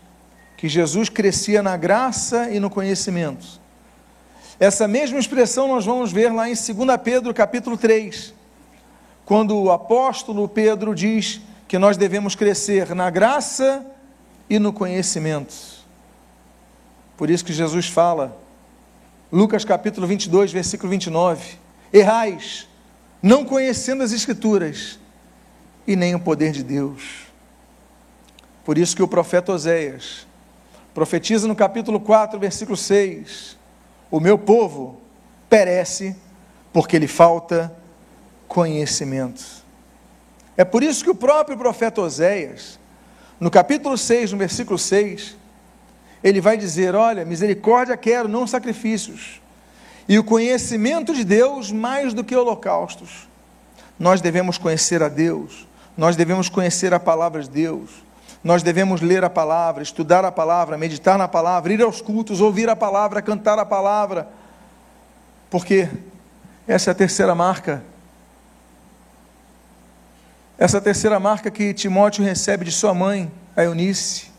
[0.58, 3.63] que Jesus crescia na graça e no conhecimento
[4.58, 6.66] essa mesma expressão nós vamos ver lá em 2
[7.02, 8.32] Pedro capítulo 3,
[9.24, 13.84] quando o apóstolo Pedro diz que nós devemos crescer na graça
[14.48, 15.54] e no conhecimento.
[17.16, 18.36] Por isso que Jesus fala,
[19.32, 21.56] Lucas capítulo 22, versículo 29,
[21.92, 22.68] errais,
[23.22, 24.98] não conhecendo as Escrituras
[25.86, 27.24] e nem o poder de Deus.
[28.64, 30.26] Por isso que o profeta Oséias
[30.94, 33.56] profetiza no capítulo 4, versículo 6,
[34.14, 35.00] o meu povo
[35.50, 36.14] perece
[36.72, 37.76] porque lhe falta
[38.46, 39.42] conhecimento.
[40.56, 42.78] É por isso que o próprio profeta Oséias,
[43.40, 45.36] no capítulo 6, no versículo 6,
[46.22, 49.42] ele vai dizer: Olha, misericórdia quero, não sacrifícios,
[50.08, 53.28] e o conhecimento de Deus mais do que holocaustos.
[53.98, 57.90] Nós devemos conhecer a Deus, nós devemos conhecer a palavra de Deus,
[58.44, 62.68] nós devemos ler a palavra, estudar a palavra, meditar na palavra, ir aos cultos, ouvir
[62.68, 64.28] a palavra, cantar a palavra,
[65.48, 65.88] porque
[66.68, 67.82] essa é a terceira marca.
[70.58, 74.30] Essa terceira marca que Timóteo recebe de sua mãe, a Eunice,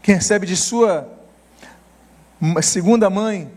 [0.00, 1.08] que recebe de sua
[2.62, 3.50] segunda mãe,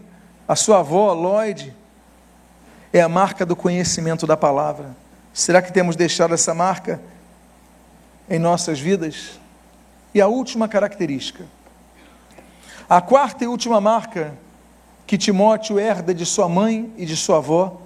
[0.48, 1.76] a sua avó, Lloyd,
[2.92, 4.96] é a marca do conhecimento da palavra.
[5.32, 7.00] Será que temos deixado essa marca
[8.28, 9.40] em nossas vidas?
[10.16, 11.44] E a última característica.
[12.90, 14.34] A quarta e última marca
[15.06, 17.82] que Timóteo herda de sua mãe e de sua avó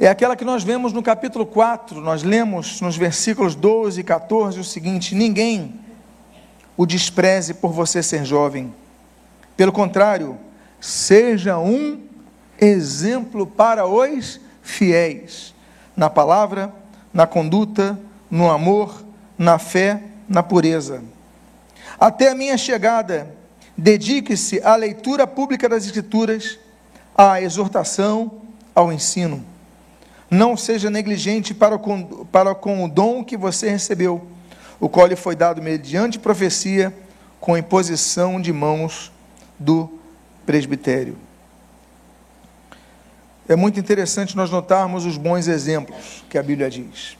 [0.00, 4.58] é aquela que nós vemos no capítulo 4, nós lemos nos versículos 12 e 14
[4.58, 5.78] o seguinte: Ninguém
[6.78, 8.74] o despreze por você ser jovem.
[9.54, 10.38] Pelo contrário,
[10.80, 12.00] seja um
[12.58, 15.54] exemplo para os fiéis,
[15.94, 16.72] na palavra,
[17.12, 17.98] na conduta,
[18.30, 19.03] no amor,
[19.38, 21.02] na fé, na pureza.
[21.98, 23.28] Até a minha chegada,
[23.76, 26.58] dedique-se à leitura pública das Escrituras,
[27.16, 28.40] à exortação,
[28.74, 29.44] ao ensino.
[30.30, 34.26] Não seja negligente para com, para com o dom que você recebeu,
[34.80, 36.92] o qual lhe foi dado mediante profecia,
[37.40, 39.12] com imposição de mãos
[39.58, 39.98] do
[40.46, 41.16] presbitério.
[43.46, 47.18] É muito interessante nós notarmos os bons exemplos que a Bíblia diz.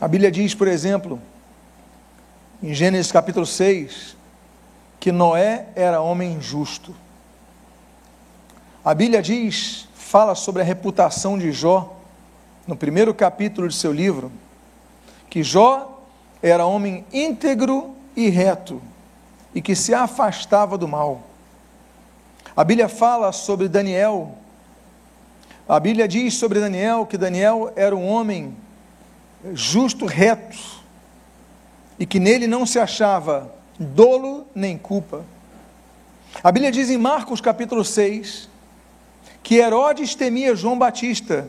[0.00, 1.20] A Bíblia diz, por exemplo,
[2.62, 4.16] em Gênesis capítulo 6,
[5.00, 6.94] que Noé era homem justo.
[8.84, 11.96] A Bíblia diz, fala sobre a reputação de Jó,
[12.64, 14.30] no primeiro capítulo de seu livro,
[15.28, 16.00] que Jó
[16.40, 18.80] era homem íntegro e reto,
[19.52, 21.22] e que se afastava do mal.
[22.56, 24.36] A Bíblia fala sobre Daniel.
[25.68, 28.54] A Bíblia diz sobre Daniel que Daniel era um homem
[29.54, 30.58] justo, reto,
[31.98, 35.24] e que nele não se achava dolo nem culpa.
[36.42, 38.48] A Bíblia diz em Marcos capítulo 6
[39.42, 41.48] que Herodes temia João Batista,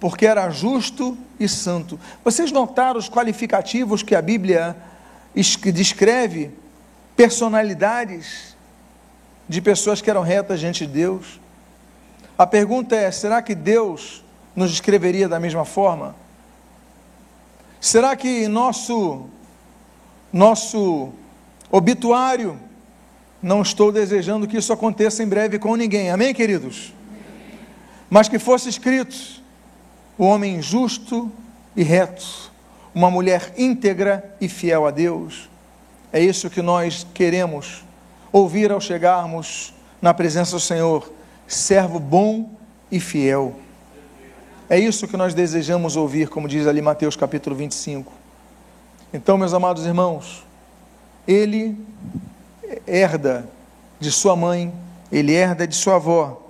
[0.00, 1.98] porque era justo e santo.
[2.24, 4.76] Vocês notaram os qualificativos que a Bíblia
[5.72, 6.50] descreve
[7.16, 8.56] personalidades
[9.48, 11.40] de pessoas que eram retas diante de Deus?
[12.36, 16.14] A pergunta é: será que Deus nos descreveria da mesma forma?
[17.80, 19.26] Será que nosso
[20.32, 21.10] nosso
[21.70, 22.58] obituário
[23.42, 26.10] não estou desejando que isso aconteça em breve com ninguém.
[26.10, 26.92] Amém, queridos?
[28.10, 29.16] Mas que fosse escrito
[30.16, 31.30] o homem justo
[31.76, 32.50] e reto,
[32.94, 35.48] uma mulher íntegra e fiel a Deus.
[36.12, 37.84] É isso que nós queremos
[38.32, 41.12] ouvir ao chegarmos na presença do Senhor,
[41.46, 42.50] servo bom
[42.90, 43.54] e fiel.
[44.70, 48.12] É isso que nós desejamos ouvir, como diz ali Mateus capítulo 25.
[49.14, 50.44] Então, meus amados irmãos,
[51.26, 51.78] ele
[52.86, 53.48] herda
[53.98, 54.72] de sua mãe,
[55.10, 56.42] ele herda de sua avó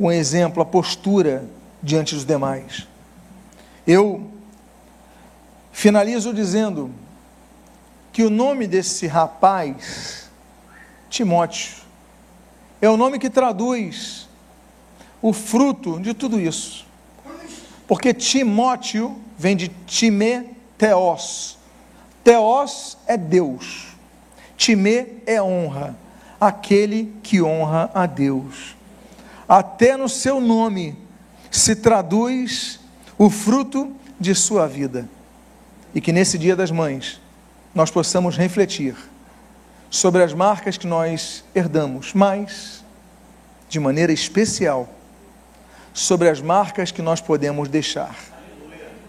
[0.00, 1.44] um exemplo, a postura
[1.82, 2.88] diante dos demais.
[3.86, 4.30] Eu
[5.70, 6.90] finalizo dizendo
[8.12, 10.30] que o nome desse rapaz,
[11.10, 11.76] Timóteo,
[12.80, 14.28] é o nome que traduz
[15.20, 16.86] o fruto de tudo isso.
[17.92, 21.58] Porque Timóteo vem de Time Teos.
[22.24, 23.88] Teos é Deus.
[24.56, 25.94] Time é honra.
[26.40, 28.74] Aquele que honra a Deus.
[29.46, 30.96] Até no seu nome
[31.50, 32.80] se traduz
[33.18, 35.06] o fruto de sua vida.
[35.94, 37.20] E que nesse Dia das Mães
[37.74, 38.96] nós possamos refletir
[39.90, 42.82] sobre as marcas que nós herdamos, mas
[43.68, 44.88] de maneira especial
[45.92, 48.14] sobre as marcas que nós podemos deixar.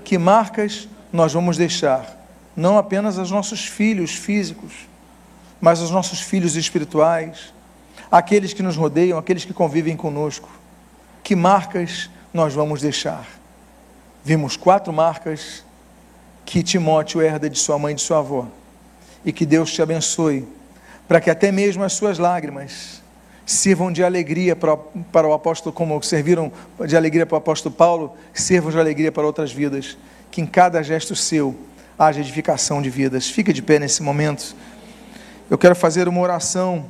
[0.03, 2.19] Que marcas nós vamos deixar?
[2.55, 4.73] Não apenas aos nossos filhos físicos,
[5.61, 7.53] mas aos nossos filhos espirituais,
[8.11, 10.49] aqueles que nos rodeiam, aqueles que convivem conosco.
[11.23, 13.25] Que marcas nós vamos deixar?
[14.23, 15.63] Vimos quatro marcas
[16.45, 18.47] que Timóteo herda de sua mãe e de sua avó.
[19.23, 20.47] E que Deus te abençoe,
[21.07, 23.02] para que até mesmo as suas lágrimas
[23.45, 26.51] sirvam de alegria para, para o apóstolo, como serviram
[26.85, 29.97] de alegria para o apóstolo Paulo, sirvam de alegria para outras vidas.
[30.31, 31.55] Que em cada gesto seu
[31.97, 33.29] haja edificação de vidas.
[33.29, 34.55] Fica de pé nesse momento.
[35.49, 36.85] Eu quero fazer uma oração.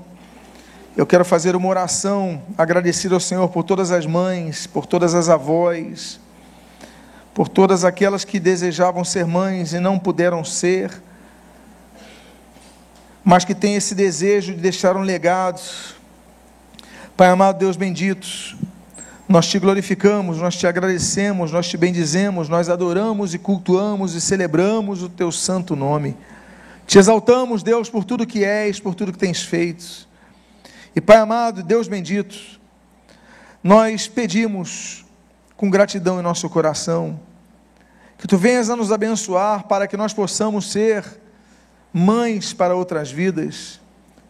[0.96, 5.28] Eu quero fazer uma oração agradecido ao Senhor por todas as mães, por todas as
[5.28, 6.20] avós,
[7.34, 10.92] por todas aquelas que desejavam ser mães e não puderam ser,
[13.24, 15.60] mas que têm esse desejo de deixar um legado
[17.16, 18.28] Pai amado, Deus bendito,
[19.30, 25.04] nós te glorificamos, nós te agradecemos, nós te bendizemos, nós adoramos e cultuamos e celebramos
[25.04, 26.18] o teu santo nome.
[26.88, 30.08] Te exaltamos, Deus, por tudo que és, por tudo que tens feito.
[30.96, 32.36] E Pai amado, Deus bendito,
[33.64, 35.06] nós pedimos
[35.56, 37.20] com gratidão em nosso coração
[38.18, 41.06] que tu venhas a nos abençoar para que nós possamos ser
[41.94, 43.80] mães para outras vidas,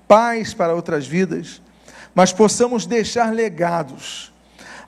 [0.05, 1.62] pais para outras vidas
[2.13, 4.31] mas possamos deixar legados.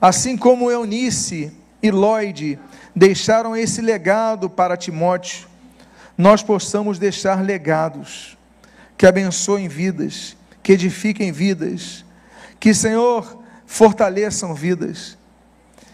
[0.00, 2.58] Assim como Eunice e Lloyd
[2.94, 5.48] deixaram esse legado para Timóteo,
[6.16, 8.36] nós possamos deixar legados
[8.96, 12.04] que abençoem vidas, que edifiquem vidas,
[12.58, 15.18] que, Senhor, fortaleçam vidas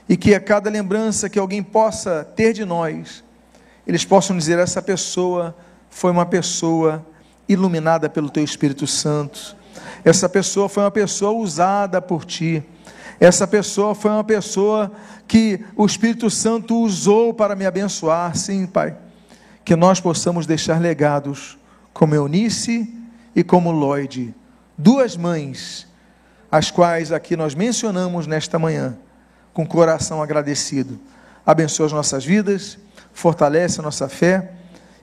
[0.08, 3.24] e que a cada lembrança que alguém possa ter de nós,
[3.86, 5.56] eles possam dizer: essa pessoa
[5.90, 7.04] foi uma pessoa
[7.48, 9.56] iluminada pelo Teu Espírito Santo
[10.04, 12.62] essa pessoa foi uma pessoa usada por ti.
[13.20, 14.90] Essa pessoa foi uma pessoa
[15.28, 18.36] que o Espírito Santo usou para me abençoar.
[18.36, 18.96] Sim, Pai.
[19.64, 21.56] Que nós possamos deixar legados
[21.92, 22.92] como Eunice
[23.34, 24.34] e como Lloyd,
[24.76, 25.86] duas mães,
[26.50, 28.96] as quais aqui nós mencionamos nesta manhã,
[29.54, 30.98] com coração agradecido.
[31.46, 32.78] Abençoa as nossas vidas,
[33.12, 34.52] fortalece a nossa fé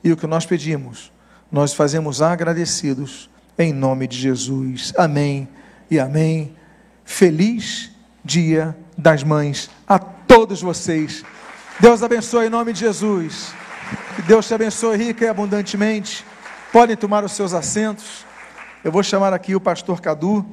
[0.03, 1.11] e o que nós pedimos,
[1.51, 3.29] nós fazemos agradecidos
[3.59, 4.93] em nome de Jesus.
[4.97, 5.47] Amém
[5.91, 6.55] e amém.
[7.03, 7.91] Feliz
[8.23, 11.25] Dia das Mães a todos vocês.
[11.79, 13.53] Deus abençoe em nome de Jesus.
[14.15, 16.25] Que Deus te abençoe rica e abundantemente.
[16.71, 18.25] Podem tomar os seus assentos.
[18.81, 20.45] Eu vou chamar aqui o pastor Cadu,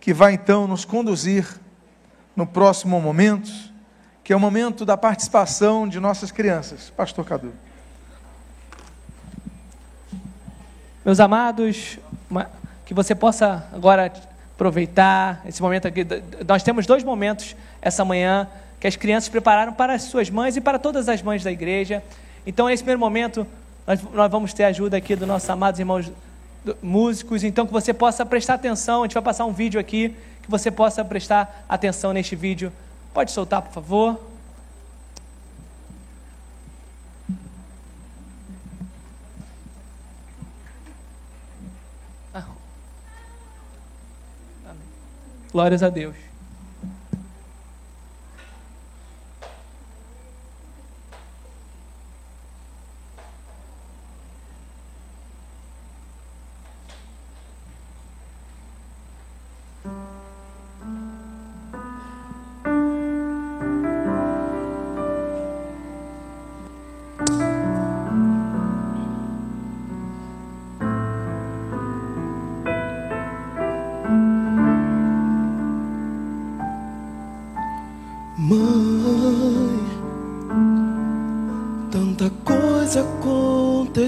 [0.00, 1.46] que vai então nos conduzir
[2.34, 3.50] no próximo momento,
[4.24, 6.90] que é o momento da participação de nossas crianças.
[6.96, 7.52] Pastor Cadu.
[11.02, 11.98] Meus amados,
[12.84, 14.12] que você possa agora
[14.54, 16.06] aproveitar esse momento aqui.
[16.46, 18.46] Nós temos dois momentos essa manhã
[18.78, 22.02] que as crianças prepararam para as suas mães e para todas as mães da igreja.
[22.46, 23.46] Então, nesse primeiro momento,
[23.86, 26.12] nós, nós vamos ter a ajuda aqui dos nossos amados irmãos
[26.82, 27.44] músicos.
[27.44, 29.00] Então, que você possa prestar atenção.
[29.00, 32.70] A gente vai passar um vídeo aqui, que você possa prestar atenção neste vídeo.
[33.14, 34.29] Pode soltar, por favor.
[45.52, 46.29] Glórias a Deus.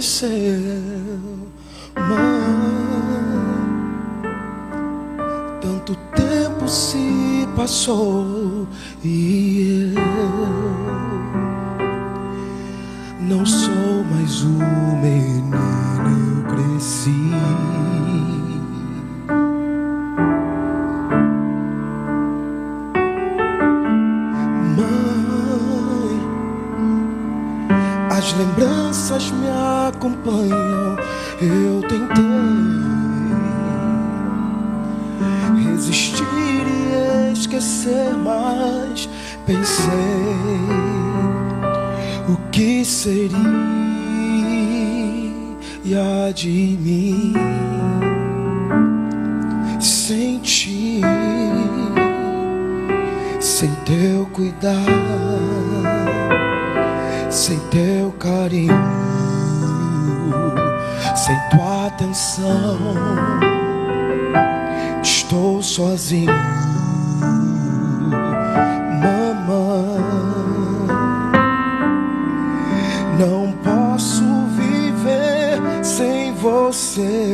[0.03, 0.33] Aconteceu,
[1.97, 2.43] mãe.
[5.61, 8.67] Tanto tempo se passou
[9.05, 9.42] e
[65.03, 66.33] estou sozinho,
[69.01, 70.03] mamãe.
[73.19, 74.25] Não posso
[74.57, 77.32] viver sem você.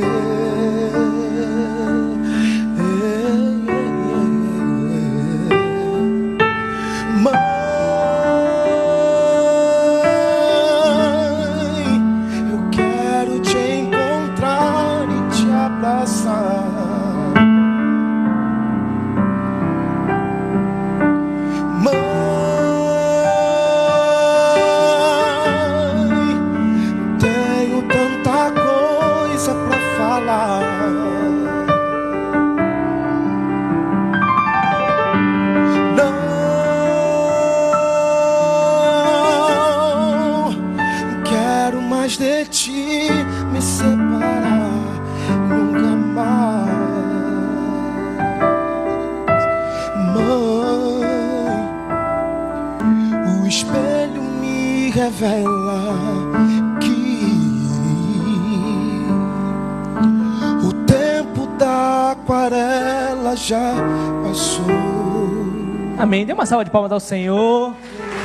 [65.98, 66.26] Amém.
[66.26, 67.74] Dê uma salva de palmas ao Senhor.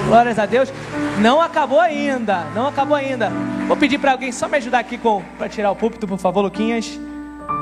[0.07, 0.71] Glórias a Deus.
[1.21, 2.43] Não acabou ainda.
[2.53, 3.31] Não acabou ainda.
[3.67, 6.41] Vou pedir para alguém só me ajudar aqui com para tirar o púlpito, por favor,
[6.41, 6.99] Luquinhas.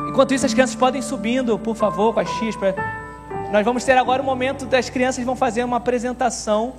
[0.09, 2.55] Enquanto isso, as crianças podem subindo, por favor, com as X.
[2.55, 2.73] Pra...
[3.51, 6.73] Nós vamos ter agora o um momento das crianças vão fazer uma apresentação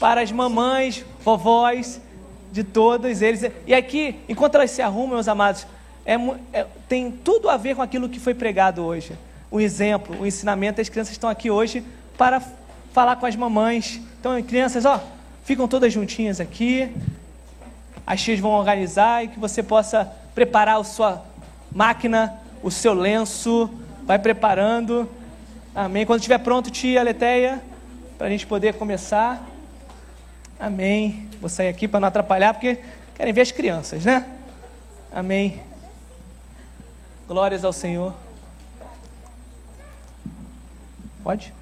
[0.00, 2.00] para as mamães, vovós,
[2.50, 3.50] de todos eles.
[3.66, 5.66] E aqui, enquanto elas se arrumam, meus amados,
[6.04, 6.14] é,
[6.52, 9.12] é, tem tudo a ver com aquilo que foi pregado hoje.
[9.50, 10.80] O exemplo, o ensinamento.
[10.80, 11.84] As crianças estão aqui hoje
[12.16, 12.42] para
[12.92, 14.00] falar com as mamães.
[14.18, 15.00] Então, crianças, ó,
[15.44, 16.92] ficam todas juntinhas aqui.
[18.06, 21.22] As tias vão organizar e que você possa preparar a sua
[21.72, 23.70] máquina, o seu lenço.
[24.04, 25.08] Vai preparando.
[25.74, 26.06] Amém.
[26.06, 27.62] Quando estiver pronto, tia Leteia,
[28.16, 29.44] para a gente poder começar.
[30.58, 31.28] Amém.
[31.40, 32.78] Vou sair aqui para não atrapalhar, porque
[33.14, 34.26] querem ver as crianças, né?
[35.12, 35.60] Amém.
[37.28, 38.14] Glórias ao Senhor.
[41.26, 41.55] Pode?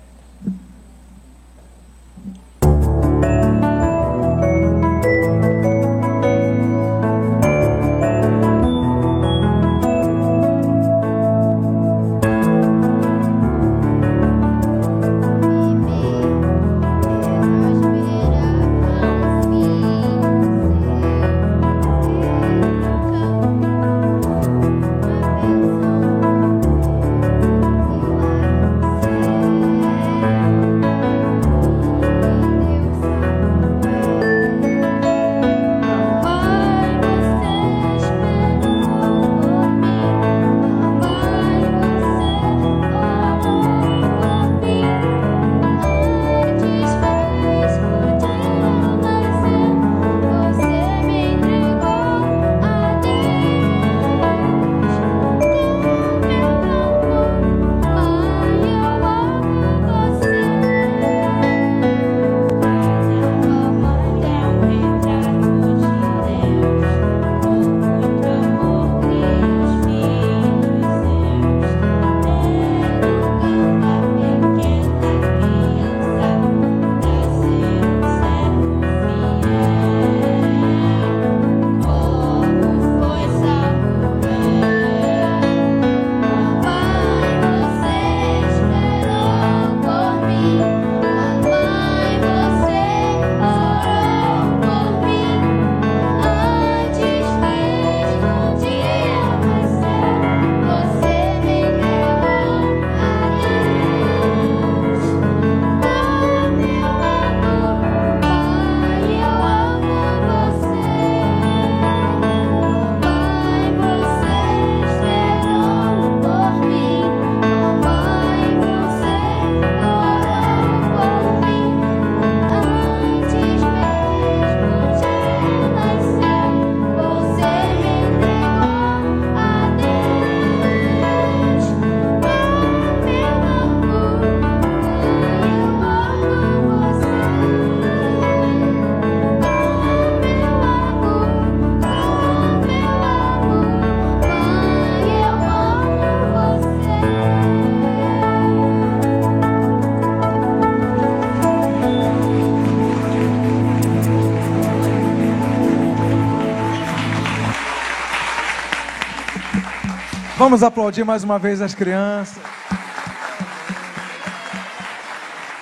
[160.45, 162.36] Vamos aplaudir mais uma vez as crianças.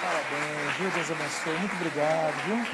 [0.02, 0.90] Parabéns, viu?
[0.90, 1.56] Deus abençoe.
[1.60, 2.66] Muito obrigado, viu?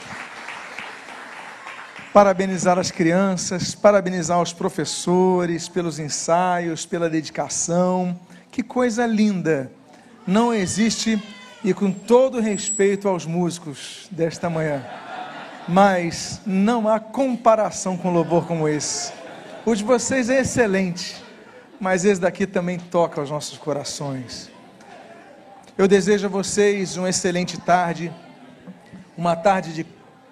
[2.11, 8.19] Parabenizar as crianças, parabenizar os professores pelos ensaios, pela dedicação.
[8.51, 9.71] Que coisa linda!
[10.27, 11.23] Não existe,
[11.63, 14.83] e com todo respeito aos músicos desta manhã,
[15.69, 19.13] mas não há comparação com louvor como esse.
[19.67, 21.28] O de vocês é excelente
[21.81, 24.51] mas esse daqui também toca os nossos corações.
[25.77, 28.13] Eu desejo a vocês uma excelente tarde,
[29.17, 29.87] uma tarde de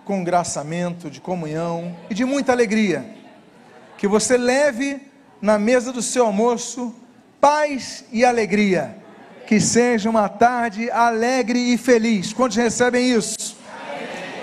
[0.05, 3.05] congraçamento, de comunhão e de muita alegria.
[3.97, 5.01] Que você leve
[5.41, 6.95] na mesa do seu almoço
[7.41, 8.97] paz e alegria.
[9.47, 12.33] Que seja uma tarde alegre e feliz.
[12.33, 13.57] Quantos recebem isso?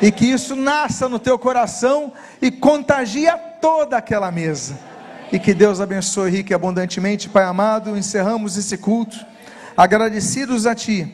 [0.02, 4.93] E que isso nasça no teu coração e contagia toda aquela mesa
[5.34, 7.28] e que Deus abençoe rique e abundantemente.
[7.28, 9.18] Pai amado, encerramos esse culto,
[9.76, 11.12] agradecidos a Ti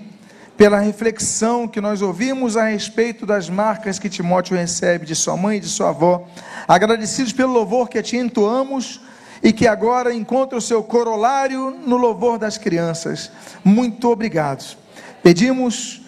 [0.58, 5.56] pela reflexão que nós ouvimos a respeito das marcas que Timóteo recebe de sua mãe
[5.56, 6.28] e de sua avó,
[6.68, 9.00] agradecidos pelo louvor que a Ti entoamos
[9.42, 13.32] e que agora encontra o seu corolário no louvor das crianças.
[13.64, 14.76] Muito obrigado.
[15.24, 16.02] Pedimos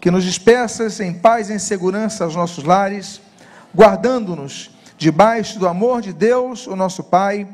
[0.00, 3.20] que nos despeças em paz e em segurança aos nossos lares,
[3.74, 4.70] guardando-nos
[5.00, 7.48] debaixo do amor de Deus, o nosso Pai,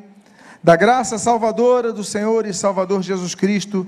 [0.64, 3.86] da graça salvadora do Senhor e Salvador Jesus Cristo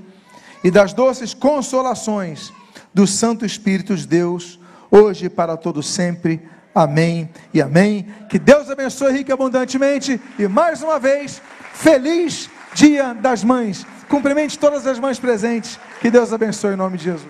[0.63, 2.53] e das doces consolações
[2.93, 4.57] do Santo Espírito de Deus,
[4.89, 6.41] hoje e para todo sempre.
[6.73, 8.07] Amém e amém.
[8.29, 11.41] Que Deus abençoe rica e abundantemente e mais uma vez,
[11.73, 13.85] feliz Dia das Mães.
[14.07, 15.77] Cumprimente todas as mães presentes.
[15.99, 17.27] Que Deus abençoe em nome de Jesus.